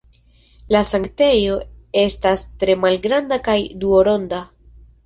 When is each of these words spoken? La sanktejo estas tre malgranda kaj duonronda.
La 0.75 0.81
sanktejo 0.91 1.59
estas 2.07 2.45
tre 2.65 2.79
malgranda 2.87 3.43
kaj 3.51 3.61
duonronda. 3.85 4.43